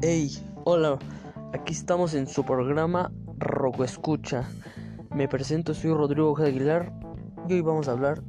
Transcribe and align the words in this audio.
Hey, 0.00 0.30
hola, 0.62 0.96
aquí 1.52 1.72
estamos 1.72 2.14
en 2.14 2.28
su 2.28 2.44
programa 2.44 3.10
Roco 3.38 3.82
Escucha. 3.82 4.48
Me 5.10 5.26
presento, 5.26 5.74
soy 5.74 5.92
Rodrigo 5.92 6.36
G. 6.36 6.46
Aguilar 6.46 6.92
y 7.48 7.54
hoy 7.54 7.62
vamos 7.62 7.88
a 7.88 7.92
hablar 7.92 8.22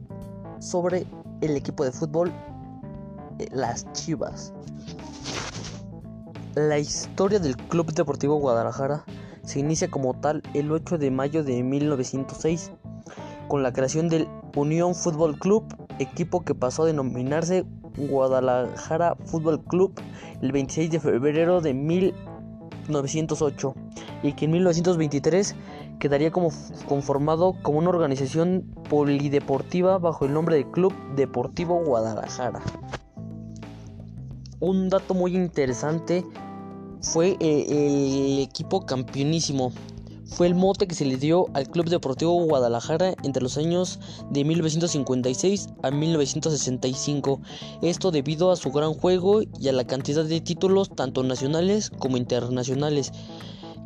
sobre 0.60 1.05
el 1.42 1.55
equipo 1.55 1.86
de 1.86 1.92
fútbol, 1.92 2.32
eh, 3.38 3.48
las 3.52 3.86
Chivas. 3.94 4.52
La 6.55 6.80
historia 6.80 7.38
del 7.38 7.55
Club 7.55 7.94
Deportivo 7.94 8.38
Guadalajara 8.38 9.05
se 9.44 9.59
inicia 9.59 9.91
como 9.91 10.20
tal 10.20 10.41
el 10.55 10.72
8 10.72 10.98
de 10.98 11.12
mayo 11.12 11.44
de 11.44 11.62
1906 11.62 12.72
con 13.48 13.62
la 13.62 13.73
creación 13.73 14.09
del 14.09 14.27
Unión 14.55 14.95
Fútbol 14.95 15.38
Club, 15.38 15.66
equipo 15.99 16.44
que 16.44 16.55
pasó 16.55 16.81
a 16.81 16.88
denominarse 16.88 17.63
Guadalajara 18.00 19.16
Fútbol 19.26 19.63
Club 19.63 19.94
el 20.41 20.52
26 20.52 20.91
de 20.91 20.99
febrero 20.99 21.62
de 21.62 21.73
1908 21.73 23.73
y 24.23 24.34
que 24.34 24.45
en 24.45 24.52
1923 24.52 25.55
quedaría 25.99 26.31
como 26.31 26.49
conformado 26.88 27.55
como 27.62 27.80
una 27.80 27.90
organización 27.90 28.63
polideportiva 28.90 29.98
bajo 29.98 30.26
el 30.26 30.34
nombre 30.34 30.55
de 30.55 30.70
Club 30.71 30.93
Deportivo 31.16 31.84
Guadalajara. 31.84 32.62
Un 34.59 34.90
dato 34.90 35.13
muy 35.13 35.35
interesante 35.35 36.26
fue 37.02 37.38
eh, 37.40 37.66
el 37.70 38.40
equipo 38.40 38.85
campeonísimo 38.85 39.71
fue 40.30 40.48
el 40.48 40.56
mote 40.56 40.88
que 40.88 40.96
se 40.96 41.06
le 41.06 41.18
dio 41.18 41.48
al 41.54 41.70
Club 41.70 41.90
Deportivo 41.90 42.44
Guadalajara 42.46 43.14
entre 43.24 43.42
los 43.42 43.58
años 43.58 44.00
de 44.30 44.44
1956 44.44 45.70
a 45.84 45.92
1965. 45.92 47.42
Esto 47.82 48.12
debido 48.12 48.52
a 48.52 48.55
su 48.55 48.72
gran 48.72 48.94
juego 48.94 49.42
y 49.60 49.68
a 49.68 49.74
la 49.74 49.86
cantidad 49.86 50.24
de 50.24 50.42
títulos 50.42 50.90
tanto 50.90 51.24
nacionales 51.24 51.90
como 51.90 52.18
internacionales 52.18 53.12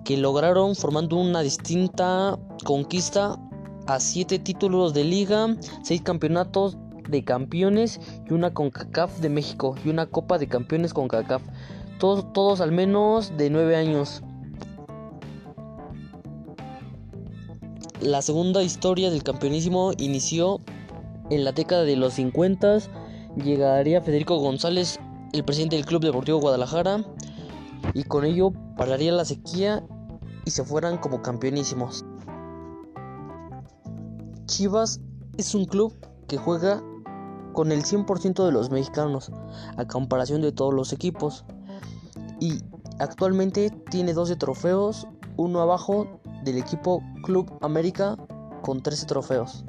que 0.03 0.17
lograron 0.17 0.75
formando 0.75 1.15
una 1.15 1.41
distinta 1.41 2.37
conquista 2.65 3.39
a 3.87 3.99
siete 3.99 4.39
títulos 4.39 4.93
de 4.93 5.03
liga, 5.03 5.55
seis 5.83 6.01
campeonatos 6.01 6.77
de 7.09 7.23
campeones 7.23 7.99
y 8.29 8.33
una 8.33 8.53
CONCACAF 8.53 9.19
de 9.19 9.29
México 9.29 9.75
y 9.83 9.89
una 9.89 10.05
Copa 10.05 10.37
de 10.37 10.47
Campeones 10.47 10.93
CONCACAF. 10.93 11.41
Todos, 11.99 12.31
todos 12.33 12.61
al 12.61 12.71
menos 12.71 13.37
de 13.37 13.49
nueve 13.49 13.75
años. 13.75 14.23
La 18.01 18.21
segunda 18.21 18.63
historia 18.63 19.09
del 19.09 19.23
campeonísimo 19.23 19.91
inició 19.97 20.59
en 21.29 21.43
la 21.43 21.51
década 21.51 21.83
de 21.83 21.95
los 21.95 22.13
50. 22.13 22.79
Llegaría 23.37 24.01
Federico 24.01 24.37
González, 24.37 24.99
el 25.31 25.43
presidente 25.43 25.75
del 25.75 25.85
Club 25.85 26.03
Deportivo 26.03 26.39
Guadalajara, 26.39 27.05
y 27.93 28.03
con 28.03 28.25
ello 28.25 28.51
pararía 28.77 29.11
la 29.11 29.25
sequía 29.25 29.83
y 30.45 30.51
se 30.51 30.63
fueran 30.63 30.97
como 30.97 31.21
campeonísimos. 31.21 32.05
Chivas 34.45 34.99
es 35.37 35.55
un 35.55 35.65
club 35.65 35.93
que 36.27 36.37
juega 36.37 36.83
con 37.53 37.71
el 37.71 37.83
100% 37.83 38.45
de 38.45 38.51
los 38.51 38.69
mexicanos, 38.71 39.31
a 39.77 39.85
comparación 39.85 40.41
de 40.41 40.51
todos 40.51 40.73
los 40.73 40.91
equipos. 40.91 41.45
Y 42.39 42.61
actualmente 42.99 43.69
tiene 43.89 44.13
12 44.13 44.35
trofeos, 44.35 45.07
uno 45.37 45.61
abajo 45.61 46.19
del 46.43 46.57
equipo 46.57 47.03
Club 47.23 47.51
América 47.61 48.17
con 48.61 48.81
13 48.81 49.05
trofeos. 49.05 49.65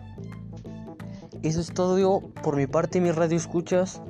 Eso 1.42 1.60
es 1.60 1.72
todo 1.72 2.20
por 2.42 2.56
mi 2.56 2.66
parte, 2.66 3.00
mis 3.00 3.14
radio 3.14 3.36
escuchas. 3.36 4.02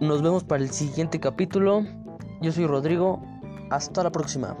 Nos 0.00 0.22
vemos 0.22 0.44
para 0.44 0.62
el 0.62 0.70
siguiente 0.70 1.20
capítulo. 1.20 1.84
Yo 2.40 2.52
soy 2.52 2.66
Rodrigo. 2.66 3.22
Hasta 3.70 4.02
la 4.02 4.10
próxima. 4.10 4.56